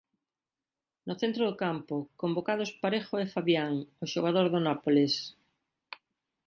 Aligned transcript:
No 1.07 1.13
centro 1.21 1.43
do 1.47 1.55
campo, 1.63 1.95
convocados 2.21 2.75
Parejo 2.83 3.15
e 3.23 3.31
Fabián, 3.35 3.73
o 4.03 4.05
xogador 4.13 4.45
do 4.53 4.59
Nápoles. 4.67 5.13